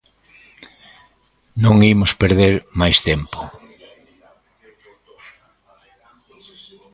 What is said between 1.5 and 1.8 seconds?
Non